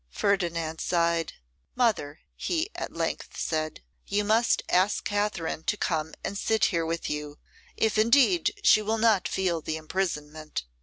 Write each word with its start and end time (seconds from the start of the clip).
Ferdinand 0.09 0.81
sighed. 0.81 1.33
'Mother,' 1.75 2.21
he 2.35 2.71
at 2.73 2.91
length 2.91 3.37
said, 3.37 3.83
'you 4.07 4.23
must 4.23 4.63
ask 4.67 5.03
Katherine 5.03 5.63
to 5.65 5.77
come 5.77 6.15
and 6.23 6.39
sit 6.39 6.65
here 6.73 6.87
with 6.87 7.07
you; 7.07 7.37
if 7.77 7.99
indeed 7.99 8.51
she 8.63 8.81
will 8.81 8.97
not 8.97 9.27
feel 9.27 9.61
the 9.61 9.77
imprisonment. 9.77 10.65